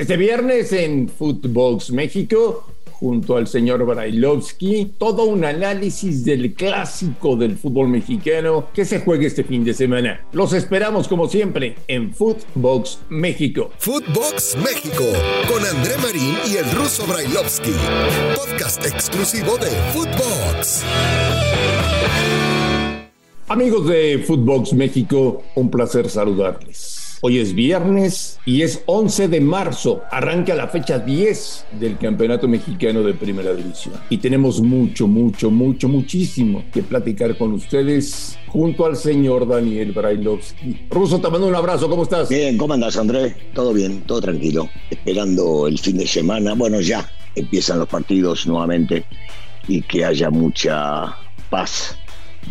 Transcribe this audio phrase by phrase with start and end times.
[0.00, 7.58] Este viernes en Footbox México, junto al señor Brailovsky, todo un análisis del clásico del
[7.58, 10.26] fútbol mexicano que se juegue este fin de semana.
[10.32, 13.72] Los esperamos como siempre en Footbox México.
[13.76, 15.04] Footbox México,
[15.46, 17.74] con André Marín y el ruso Brailovsky.
[18.34, 20.82] Podcast exclusivo de Footbox.
[23.48, 26.99] Amigos de Footbox México, un placer saludarles.
[27.22, 30.04] Hoy es viernes y es 11 de marzo.
[30.10, 33.96] Arranca la fecha 10 del Campeonato Mexicano de Primera División.
[34.08, 40.86] Y tenemos mucho, mucho, mucho, muchísimo que platicar con ustedes junto al señor Daniel Brailovsky.
[40.88, 41.90] Ruso, te mando un abrazo.
[41.90, 42.30] ¿Cómo estás?
[42.30, 43.34] Bien, ¿cómo andas, Andrés?
[43.52, 44.70] Todo bien, todo tranquilo.
[44.88, 46.54] Esperando el fin de semana.
[46.54, 49.04] Bueno, ya empiezan los partidos nuevamente
[49.68, 51.14] y que haya mucha
[51.50, 51.98] paz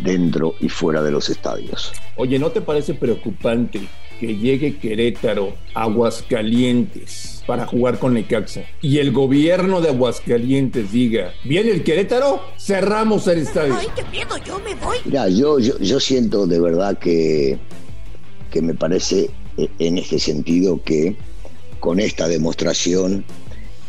[0.03, 1.91] dentro y fuera de los estadios.
[2.17, 3.87] Oye, ¿no te parece preocupante
[4.19, 11.71] que llegue Querétaro, Aguascalientes, para jugar con Necaxa, y el gobierno de Aguascalientes diga, viene
[11.71, 13.75] el Querétaro, cerramos el estadio.
[13.77, 14.97] Ay, qué miedo, yo me voy.
[15.05, 17.57] Mira, yo, yo, yo siento de verdad que,
[18.51, 21.15] que me parece eh, en este sentido que
[21.79, 23.23] con esta demostración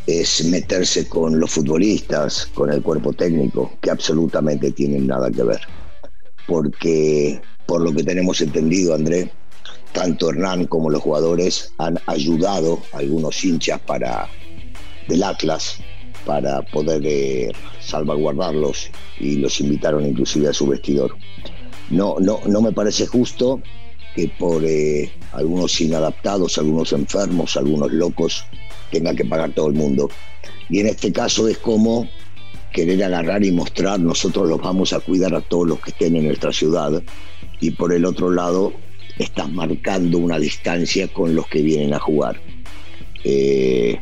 [0.06, 5.60] es meterse con los futbolistas, con el cuerpo técnico, que absolutamente tienen nada que ver.
[6.46, 9.30] Porque por lo que tenemos entendido, André,
[9.92, 14.28] tanto Hernán como los jugadores han ayudado a algunos hinchas para
[15.08, 15.78] del Atlas
[16.24, 21.16] para poder eh, salvaguardarlos y los invitaron inclusive a su vestidor.
[21.90, 23.60] No, no, no me parece justo
[24.14, 28.44] que por eh, algunos inadaptados, algunos enfermos, algunos locos,
[28.90, 30.10] tenga que pagar todo el mundo.
[30.68, 32.08] Y en este caso es como
[32.72, 36.26] querer agarrar y mostrar, nosotros los vamos a cuidar a todos los que estén en
[36.26, 37.02] nuestra ciudad.
[37.60, 38.72] Y por el otro lado,
[39.24, 42.40] estás marcando una distancia con los que vienen a jugar.
[43.22, 44.00] Eh,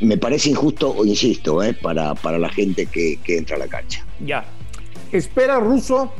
[0.00, 3.66] me, parece injusto, o insisto, eh, para, para la gente que, que entra a la
[3.66, 4.04] cancha.
[4.24, 4.44] Ya.
[5.10, 6.12] Espera, Ruso,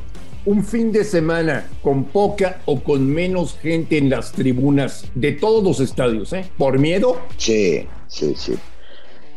[0.44, 5.62] un fin de semana con poca o con menos gente en las tribunas de todos
[5.62, 6.44] los estadios, ¿eh?
[6.58, 7.20] ¿Por miedo?
[7.36, 8.54] Sí, sí, sí.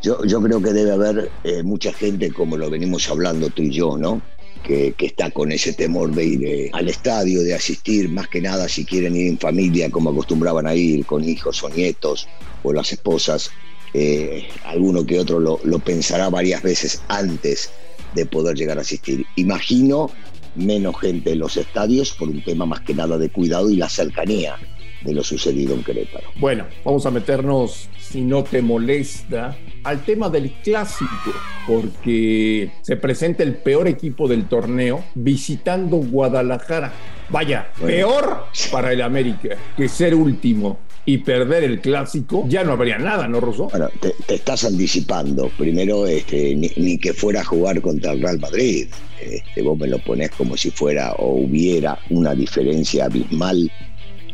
[0.01, 3.71] Yo, yo creo que debe haber eh, mucha gente, como lo venimos hablando tú y
[3.71, 4.21] yo, ¿no?
[4.65, 8.67] Que, está con ese temor de ir eh, al estadio, de asistir, más que nada
[8.67, 12.27] si quieren ir en familia, como acostumbraban a ir, con hijos o nietos
[12.63, 13.51] o las esposas.
[13.93, 17.71] Eh, alguno que otro lo, lo pensará varias veces antes
[18.13, 19.25] de poder llegar a asistir.
[19.35, 20.09] Imagino
[20.55, 23.89] menos gente en los estadios por un tema más que nada de cuidado y la
[23.89, 24.57] cercanía
[25.05, 26.27] de lo sucedido en Querétaro.
[26.37, 31.31] Bueno, vamos a meternos, si no te molesta, al tema del clásico,
[31.67, 36.91] porque se presenta el peor equipo del torneo visitando Guadalajara.
[37.29, 42.97] Vaya, peor para el América que ser último y perder el clásico, ya no habría
[42.97, 43.67] nada, ¿no, Rosso?
[43.69, 45.51] Bueno, te, estás anticipando.
[45.57, 48.87] Primero, este, ni, que fuera a jugar contra el Real Madrid.
[49.21, 53.71] Este, vos me lo pones como si fuera o hubiera una diferencia abismal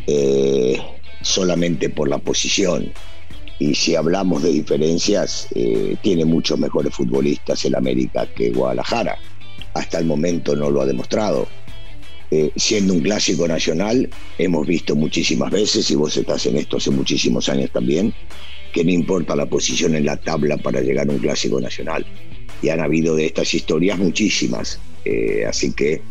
[0.08, 0.78] eh,
[1.22, 2.92] solamente por la posición.
[3.60, 9.18] Y si hablamos de diferencias, eh, tiene muchos mejores futbolistas el América que Guadalajara.
[9.74, 11.48] Hasta el momento no lo ha demostrado.
[12.32, 16.90] Eh, siendo un clásico nacional, hemos visto muchísimas veces, y vos estás en esto hace
[16.90, 18.14] muchísimos años también,
[18.74, 22.06] que no importa la posición en la tabla para llegar a un clásico nacional.
[22.62, 24.80] Y han habido de estas historias muchísimas.
[25.48, 26.02] así que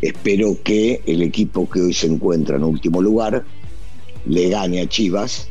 [0.00, 3.44] Espero que el equipo que hoy se encuentra en último lugar
[4.26, 5.48] le gane a Chivas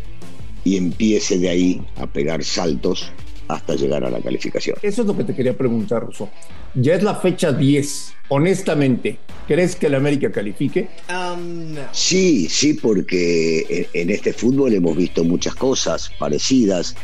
[0.64, 3.12] y empiece de ahí a pegar saltos
[3.48, 4.78] hasta llegar a la calificación.
[4.82, 6.30] Eso es lo que te quería preguntar, Russo.
[6.76, 8.14] Ya es la fecha 10.
[8.30, 10.90] Honestamente, ¿crees que el América califique?
[11.10, 16.96] Um, sí, sí, porque en este fútbol hemos visto muchas cosas parecidas.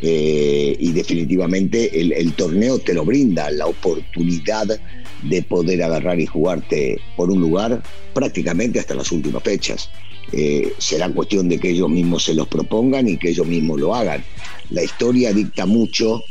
[0.00, 4.78] Eh, y definitivamente el, el, torneo te lo brinda, la oportunidad
[5.22, 7.82] de poder agarrar y jugarte por un lugar
[8.14, 9.90] prácticamente hasta las últimas fechas.
[10.32, 13.94] Eh, será cuestión de que ellos mismos se los propongan y que ellos mismos lo
[13.94, 14.22] hagan.
[14.70, 16.24] La historia dicta mucho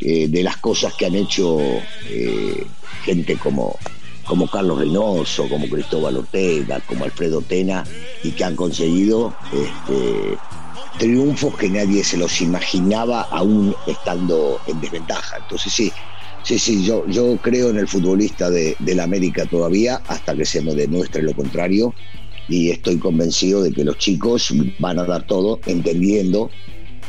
[0.00, 1.60] eh, de las cosas que han hecho
[2.10, 2.66] eh,
[3.04, 3.78] gente como,
[4.26, 7.84] como Carlos Reynoso, como Cristóbal Ortega, como Alfredo Tena,
[8.24, 10.36] y que han conseguido este,
[10.98, 15.38] triunfos que nadie se los imaginaba aún estando en desventaja.
[15.38, 15.92] Entonces sí,
[16.44, 20.60] Sí, sí, yo, yo creo en el futbolista de, la América todavía hasta que se
[20.60, 21.94] me demuestre lo contrario
[22.48, 26.50] y estoy convencido de que los chicos van a dar todo entendiendo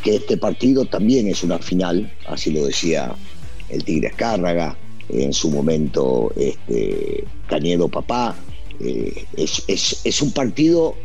[0.02, 3.14] que este partido también es una final, así lo decía
[3.68, 4.78] el Tigre Escárraga,
[5.10, 8.36] en su momento este, Cañedo Papá,
[8.80, 10.96] eh, es, es, es un partido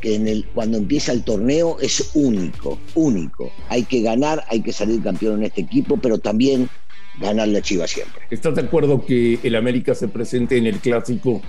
[0.00, 3.50] que en el, cuando empieza el torneo es único, único.
[3.68, 6.68] Hay que ganar, hay que salir campeón en este equipo, pero también
[7.20, 8.22] ganar la Chivas siempre.
[8.30, 11.42] ¿Estás de acuerdo que el América se presente en el clásico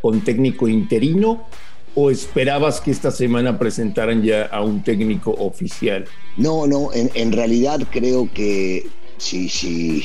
[0.00, 1.46] con técnico interino
[1.94, 6.06] o esperabas que esta semana presentaran ya a un técnico oficial?
[6.36, 8.86] No, no, en, realidad creo que
[9.18, 10.04] si, si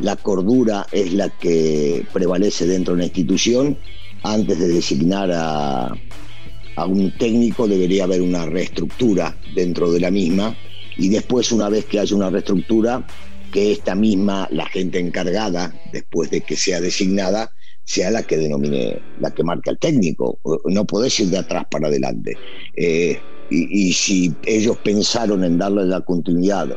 [0.00, 3.78] la cordura es la que prevalece dentro de una institución,
[4.22, 5.94] antes de designar a,
[6.76, 10.56] a un técnico debería haber una reestructura dentro de la misma
[10.96, 13.06] y después una vez que haya una reestructura,
[13.56, 17.50] que esta misma, la gente encargada, después de que sea designada,
[17.84, 20.38] sea la que denomine, la que marca el técnico.
[20.66, 22.36] No podés ir de atrás para adelante.
[22.76, 23.18] Eh,
[23.48, 26.68] y, si ellos pensaron en darle la continuidad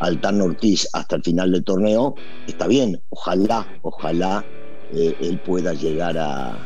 [0.00, 2.14] al Tan Ortiz hasta el final del torneo,
[2.46, 3.00] está bien.
[3.08, 4.44] Ojalá, ojalá
[4.92, 6.58] eh, él pueda llegar a,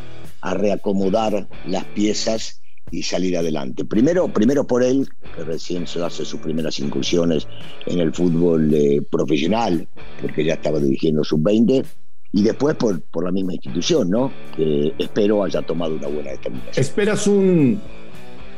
[0.42, 2.61] reacomodar las piezas
[2.92, 3.84] y salir adelante.
[3.84, 7.48] Primero, primero por él, que recién se hace sus primeras incursiones
[7.86, 9.88] en el fútbol eh, profesional,
[10.20, 11.84] porque ya estaba dirigiendo sub-20,
[12.32, 14.30] y después por, por la misma institución, ¿no?
[14.54, 16.74] Que espero haya tomado una buena determinación.
[16.76, 17.80] ¿Esperas un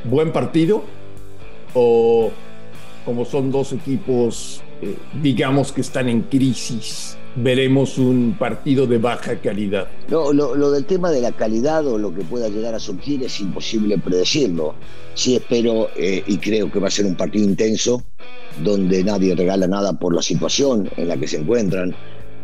[0.04, 0.84] buen partido?
[1.74, 2.30] ¿O
[3.04, 9.36] como son dos equipos, eh, digamos que están en crisis, veremos un partido de baja
[9.36, 9.88] calidad?
[10.08, 13.40] No, lo, del tema de la calidad o lo que pueda llegar a surgir es
[13.40, 14.74] imposible predecirlo.
[15.14, 18.02] Sí espero eh, y creo que va a ser un partido intenso,
[18.62, 21.94] donde nadie regala nada por la situación en la que se encuentran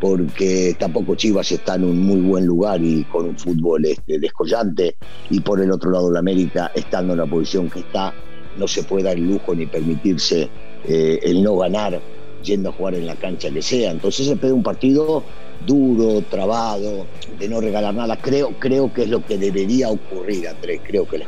[0.00, 4.96] porque tampoco Chivas está en un muy buen lugar y con un fútbol este, descollante,
[5.28, 8.14] y por el otro lado la América, estando en la posición que está,
[8.56, 10.48] no se puede dar lujo ni permitirse
[10.88, 12.00] eh, el no ganar
[12.42, 13.90] yendo a jugar en la cancha que sea.
[13.90, 15.25] Entonces se pide un partido
[15.66, 17.06] duro, trabado,
[17.38, 18.16] de no regalar nada.
[18.16, 21.20] Creo, creo que es lo que debería ocurrir, Andrés, creo que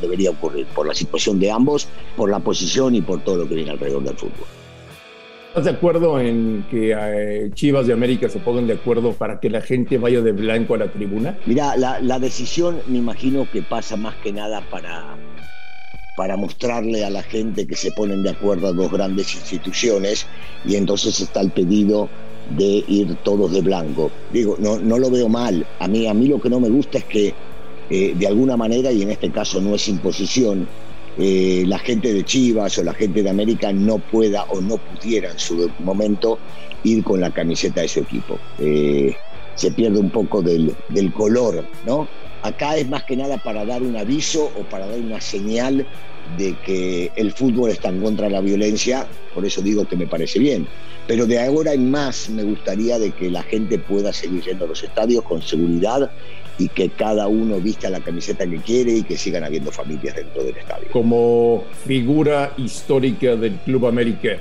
[0.00, 3.54] debería ocurrir por la situación de ambos, por la posición y por todo lo que
[3.54, 4.46] viene alrededor del fútbol.
[5.48, 9.48] ¿Estás de acuerdo en que eh, Chivas de América se pongan de acuerdo para que
[9.48, 11.38] la gente vaya de blanco a la tribuna?
[11.46, 15.16] Mira, la, decisión me imagino que pasa más que nada para,
[16.18, 20.26] para mostrarle a la gente que se ponen de acuerdo a dos grandes instituciones
[20.64, 22.08] y entonces está el pedido
[22.56, 24.10] de ir todos de blanco.
[24.32, 25.64] Digo, no, no lo veo mal.
[25.78, 27.34] A mí, a mí lo que no me gusta es que
[27.88, 30.66] eh, de alguna manera, y en este caso no es imposición,
[31.18, 35.30] eh, la gente de Chivas o la gente de América no pueda o no pudiera
[35.30, 36.40] en su momento
[36.82, 38.40] ir con la camiseta de su equipo.
[38.58, 39.14] Eh,
[39.54, 42.08] se pierde un poco del, del, color, ¿no?
[42.42, 45.86] Acá es más que nada para dar un aviso o para dar una señal
[46.36, 50.06] de que el fútbol está en contra de la violencia, por eso digo que me
[50.06, 50.66] parece bien.
[51.06, 54.68] Pero de ahora en más me gustaría de que la gente pueda seguir yendo a
[54.68, 56.10] los estadios con seguridad
[56.58, 60.44] y que cada uno vista la camiseta que quiere y que sigan habiendo familias dentro
[60.44, 60.88] del estadio.
[60.92, 64.38] Como figura histórica del Club América,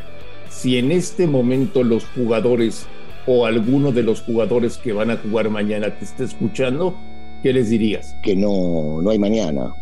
[0.50, 2.88] si en este momento los jugadores
[3.28, 6.98] o alguno de los jugadores que van a jugar mañana te está escuchando,
[7.44, 8.16] ¿qué les dirías?
[8.24, 9.74] Que no, no hay mañana,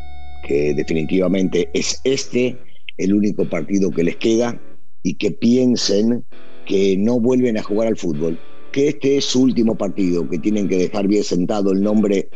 [0.47, 2.57] que definitivamente es este
[2.97, 4.59] el único partido que les queda
[5.03, 6.25] y que piensen
[6.65, 8.39] que no vuelven a jugar al fútbol
[8.75, 12.27] que este es su último partido, que tienen que dejar bien sentado el nombre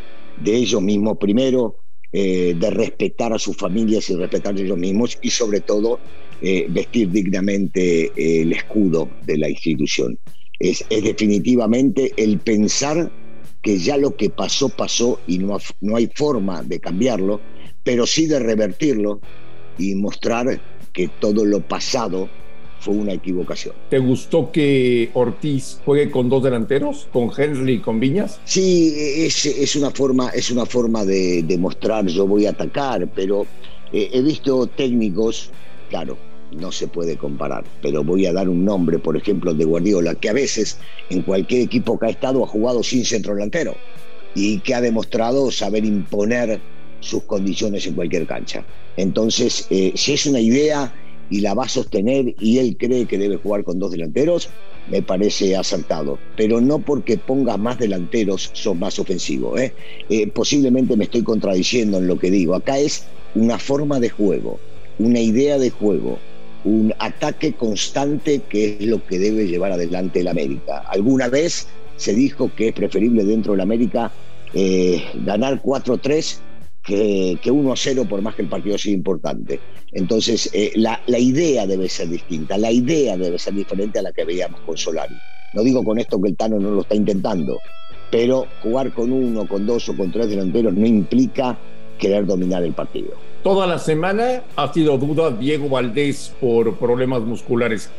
[0.42, 1.80] de ellos mismos primero,
[2.13, 6.00] eh, de respetar a sus familias y respetar a ellos mismos y sobre todo
[6.42, 10.17] eh, vestir dignamente eh, el escudo de la institución.
[10.58, 13.12] Es, es, definitivamente el pensar
[13.62, 17.42] que ya lo que pasó pasó y no, no hay forma de cambiarlo,
[17.84, 19.20] pero sí de revertirlo
[19.78, 20.62] y mostrar
[20.94, 22.30] que todo lo pasado
[22.80, 23.75] fue una equivocación.
[23.89, 28.39] ¿Te gustó que Ortiz juegue con dos delanteros, con Henry y con Viñas?
[28.46, 33.46] Sí, es, es una forma, es una forma de, demostrar yo voy a atacar, pero
[33.92, 35.51] eh, he visto técnicos,
[35.89, 36.18] claro,
[36.51, 40.29] no se puede comparar, pero voy a dar un nombre, por ejemplo, de Guardiola, que
[40.29, 40.79] a veces
[41.10, 43.75] en cualquier equipo que ha estado ha jugado sin centro delantero
[44.36, 46.60] y que ha demostrado saber imponer
[47.00, 48.65] sus condiciones en cualquier cancha.
[48.98, 50.94] Entonces, eh, si es una idea
[51.29, 54.50] y la va a sostener y él cree que debe jugar con dos delanteros,
[54.89, 56.18] me parece acertado.
[56.36, 59.60] Pero no porque ponga más delanteros son más ofensivos.
[59.60, 59.74] ¿eh?
[60.10, 62.56] Eh, posiblemente me estoy contradiciendo en lo que digo.
[62.56, 64.60] Acá es una forma de juego,
[64.98, 66.18] una idea de juego,
[66.63, 70.80] un ataque constante que es lo que debe llevar adelante el América.
[70.88, 74.12] Alguna vez se dijo que es preferible dentro del América
[74.54, 76.38] eh, ganar 4-3
[76.84, 79.60] que, que 1 a 0 por más que el partido sea importante.
[79.92, 84.12] Entonces, eh, la, la, idea debe ser distinta, la idea debe ser diferente a la
[84.12, 85.16] que veíamos con Solari.
[85.54, 87.60] No digo con esto que el Tano no lo está intentando,
[88.12, 91.58] pero jugar con uno, con dos o con tres delanteros no implica
[92.00, 93.12] querer dominar el partido.
[93.44, 97.89] Toda la semana ha sido duda Diego Valdés por problemas musculares.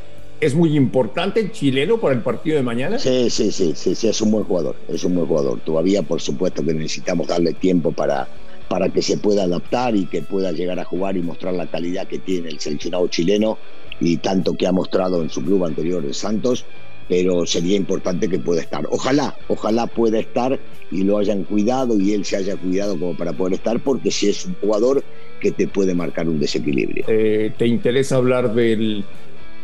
[0.40, 2.98] ¿Es muy importante el chileno para el partido de mañana?
[2.98, 5.60] Sí, sí, sí, sí, sí, es un buen jugador, es un buen jugador.
[5.60, 8.26] Todavía, por supuesto, que necesitamos darle tiempo para,
[8.68, 12.08] para que se pueda adaptar y que pueda llegar a jugar y mostrar la calidad
[12.08, 13.58] que tiene el seleccionado chileno
[14.00, 16.64] y tanto que ha mostrado en su club anterior de Santos,
[17.10, 18.86] pero sería importante que pueda estar.
[18.88, 20.60] Ojalá, ojalá pueda estar
[20.92, 24.28] y lo hayan cuidado y él se haya cuidado como para poder estar, porque si
[24.28, 25.02] es un jugador
[25.40, 27.04] que te puede marcar un desequilibrio.
[27.08, 29.04] Eh, ¿Te interesa hablar del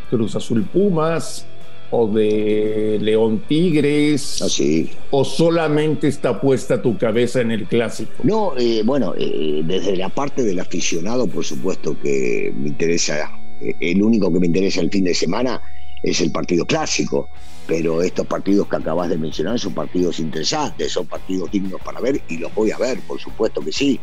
[0.09, 1.47] Cruz Azul Pumas?
[1.89, 4.41] o de León Tigres?
[4.41, 4.89] Así.
[4.91, 8.11] Ah, ¿O solamente está puesta tu cabeza en el clásico?
[8.23, 13.73] No, eh, bueno, eh, desde la parte del aficionado, por supuesto que me interesa, eh,
[13.79, 15.61] el único que me interesa el fin de semana
[16.03, 17.29] es el partido clásico,
[17.65, 22.21] pero estos partidos que acabas de mencionar son partidos interesantes, son partidos dignos para ver
[22.29, 23.99] y los voy a ver, por supuesto que sí.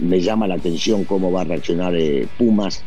[0.00, 1.94] me llama la atención cómo va a reaccionar
[2.36, 2.82] Pumas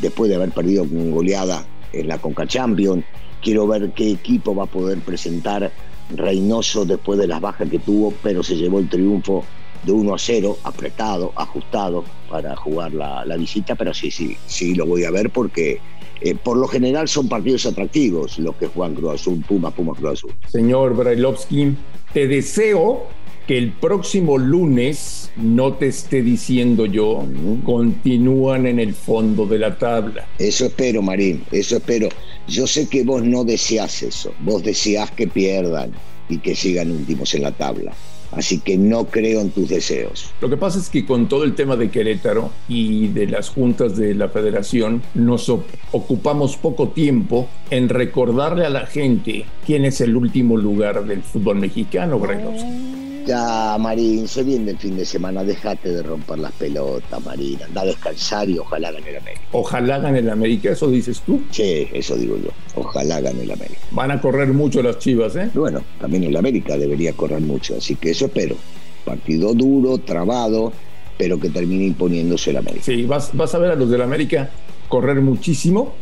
[0.00, 3.04] después de haber perdido con goleada en la Conca Champions
[3.42, 5.72] Quiero ver qué equipo va a poder presentar
[6.14, 9.44] Reynoso después de las bajas que tuvo, pero se llevó el triunfo
[9.82, 14.86] de 1 a 0, apretado, ajustado para jugar la, visita, pero sí, sí, sí lo
[14.86, 15.80] voy a ver porque
[16.24, 20.12] eh, por lo general son partidos atractivos los que juegan Cruz Azul, Puma, Puma, Cruz
[20.12, 20.32] Azul.
[20.48, 21.74] Señor Brailovsky,
[22.12, 23.06] te deseo
[23.46, 27.24] que el próximo lunes no te esté diciendo yo,
[27.64, 30.28] continúan en el fondo de la tabla.
[30.38, 32.08] Eso espero, Marín, eso espero.
[32.46, 35.92] Yo sé que vos no deseas eso, vos deseas que pierdan
[36.28, 37.92] y que sigan últimos en la tabla.
[38.32, 40.30] Así que no creo en tus deseos.
[40.40, 43.96] Lo que pasa es que con todo el tema de Querétaro y de las juntas
[43.96, 50.16] de la federación, nos ocupamos poco tiempo en recordarle a la gente quién es el
[50.16, 53.11] último lugar del fútbol mexicano, Brailovsky.
[53.26, 57.62] Ya, Marín, se viene el fin de semana, déjate de romper las pelotas, Marín.
[57.62, 59.42] Anda a descansar y ojalá gane el América.
[59.52, 61.40] Ojalá gane el América, ¿eso dices tú?
[61.50, 62.50] Sí, eso digo yo.
[62.74, 63.80] Ojalá gane el América.
[63.92, 65.50] Van a correr mucho las chivas, ¿eh?
[65.54, 68.56] Bueno, también el América debería correr mucho, así que eso espero.
[69.04, 70.72] Partido duro, trabado,
[71.16, 72.84] pero que termine imponiéndose el América.
[72.84, 74.50] Sí, vas, vas a ver a los del América
[74.88, 75.94] correr muchísimo,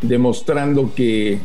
[0.00, 1.38] demostrando que,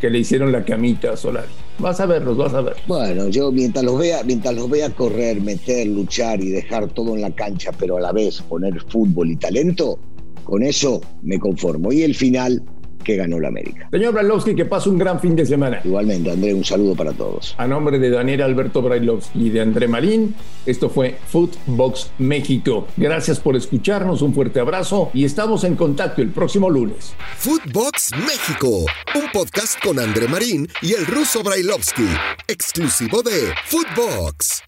[0.00, 1.48] que le hicieron la camita a Solari.
[1.78, 2.76] Vas a verlos, vas a ver.
[2.88, 7.20] Bueno, yo mientras los vea, mientras los vea correr, meter, luchar y dejar todo en
[7.20, 9.98] la cancha, pero a la vez poner fútbol y talento,
[10.42, 11.92] con eso me conformo.
[11.92, 12.62] Y el final
[13.02, 13.88] que ganó la América.
[13.90, 15.80] Señor Brailovsky, que pase un gran fin de semana.
[15.84, 17.54] Igualmente, André, un saludo para todos.
[17.58, 20.34] A nombre de Daniel Alberto Brailovsky y de André Marín,
[20.66, 22.86] esto fue Footbox México.
[22.96, 27.14] Gracias por escucharnos, un fuerte abrazo y estamos en contacto el próximo lunes.
[27.38, 32.08] Footbox México, un podcast con André Marín y el ruso Brailovsky,
[32.48, 34.62] exclusivo de Footbox.